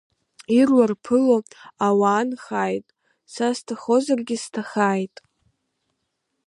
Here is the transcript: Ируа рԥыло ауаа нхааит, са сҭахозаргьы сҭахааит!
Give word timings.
Ируа 0.59 0.85
рԥыло 0.91 1.37
ауаа 1.87 2.23
нхааит, 2.29 2.85
са 3.33 3.47
сҭахозаргьы 3.57 4.37
сҭахааит! 4.43 5.15